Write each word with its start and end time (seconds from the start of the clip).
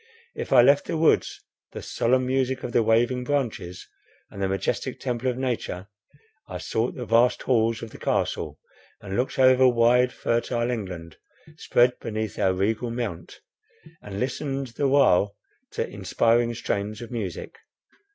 If 0.33 0.51
I 0.51 0.63
left 0.63 0.85
the 0.87 0.97
woods, 0.97 1.41
the 1.73 1.83
solemn 1.83 2.25
music 2.25 2.63
of 2.63 2.71
the 2.71 2.81
waving 2.81 3.23
branches, 3.23 3.87
and 4.31 4.41
the 4.41 4.47
majestic 4.47 4.99
temple 4.99 5.29
of 5.29 5.37
nature, 5.37 5.89
I 6.47 6.57
sought 6.57 6.95
the 6.95 7.05
vast 7.05 7.43
halls 7.43 7.83
of 7.83 7.91
the 7.91 7.99
Castle, 7.99 8.59
and 8.99 9.15
looked 9.15 9.37
over 9.37 9.67
wide, 9.67 10.11
fertile 10.11 10.71
England, 10.71 11.17
spread 11.55 11.99
beneath 11.99 12.39
our 12.39 12.51
regal 12.55 12.89
mount, 12.89 13.41
and 14.01 14.19
listened 14.19 14.69
the 14.69 14.87
while 14.87 15.37
to 15.73 15.87
inspiring 15.87 16.55
strains 16.55 17.03
of 17.03 17.11
music. 17.11 17.59